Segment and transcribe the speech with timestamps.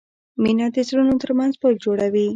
[0.41, 2.27] مینه د زړونو ترمنځ پل جوړوي.